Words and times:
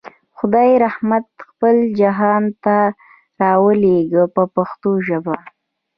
خدای 0.37 0.71
رحمت 0.85 1.25
خپل 1.49 1.75
جهان 1.99 2.43
ته 2.63 2.77
راولېږه 3.41 4.23
په 4.35 4.43
پښتو 4.55 4.91
ژبه. 5.07 5.37